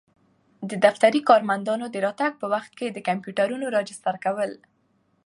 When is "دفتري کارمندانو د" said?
0.85-1.95